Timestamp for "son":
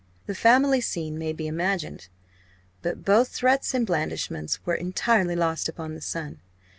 6.01-6.39